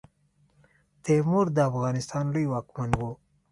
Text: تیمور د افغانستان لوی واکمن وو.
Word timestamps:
تیمور 1.03 1.45
د 1.55 1.57
افغانستان 1.69 2.25
لوی 2.33 2.45
واکمن 2.51 2.89
وو. 2.99 3.11